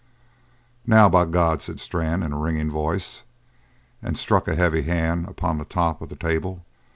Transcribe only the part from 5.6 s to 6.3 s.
top of the